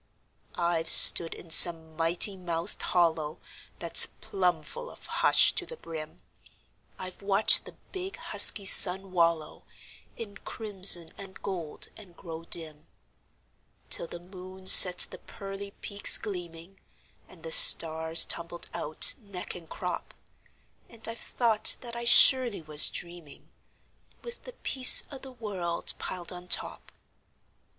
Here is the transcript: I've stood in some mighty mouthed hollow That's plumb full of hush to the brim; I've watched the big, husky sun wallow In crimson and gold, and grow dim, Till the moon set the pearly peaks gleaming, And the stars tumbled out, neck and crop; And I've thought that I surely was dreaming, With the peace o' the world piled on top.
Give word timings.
I've 0.55 0.89
stood 0.89 1.35
in 1.35 1.51
some 1.51 1.95
mighty 1.95 2.35
mouthed 2.35 2.81
hollow 2.81 3.39
That's 3.77 4.07
plumb 4.07 4.63
full 4.63 4.89
of 4.89 5.05
hush 5.05 5.53
to 5.53 5.63
the 5.67 5.77
brim; 5.77 6.23
I've 6.97 7.21
watched 7.21 7.65
the 7.65 7.75
big, 7.91 8.15
husky 8.17 8.65
sun 8.65 9.11
wallow 9.11 9.63
In 10.17 10.37
crimson 10.37 11.11
and 11.19 11.39
gold, 11.43 11.89
and 11.95 12.17
grow 12.17 12.45
dim, 12.45 12.87
Till 13.91 14.07
the 14.07 14.19
moon 14.19 14.65
set 14.65 15.05
the 15.11 15.19
pearly 15.19 15.69
peaks 15.81 16.17
gleaming, 16.17 16.79
And 17.29 17.43
the 17.43 17.51
stars 17.51 18.25
tumbled 18.25 18.69
out, 18.73 19.13
neck 19.19 19.53
and 19.53 19.69
crop; 19.69 20.15
And 20.89 21.07
I've 21.07 21.19
thought 21.19 21.77
that 21.81 21.95
I 21.95 22.05
surely 22.05 22.63
was 22.63 22.89
dreaming, 22.89 23.51
With 24.23 24.45
the 24.45 24.53
peace 24.53 25.03
o' 25.11 25.19
the 25.19 25.31
world 25.33 25.93
piled 25.99 26.31
on 26.31 26.47
top. 26.47 26.91